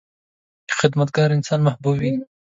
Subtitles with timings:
[0.77, 2.13] •خدمتګار انسان محبوب وي.